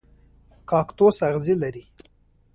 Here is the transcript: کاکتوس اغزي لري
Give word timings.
کاکتوس 0.69 1.17
اغزي 1.29 1.55
لري 1.61 1.85